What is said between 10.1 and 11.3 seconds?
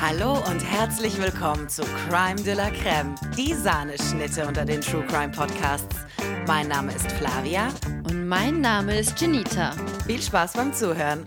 Spaß beim Zuhören.